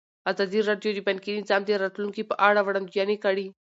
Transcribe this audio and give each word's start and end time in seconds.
ازادي 0.31 0.59
راډیو 0.69 0.91
د 0.95 0.99
بانکي 1.07 1.31
نظام 1.39 1.61
د 1.65 1.69
راتلونکې 1.83 2.23
په 2.29 2.35
اړه 2.47 2.59
وړاندوینې 2.63 3.17
کړې. 3.25 3.47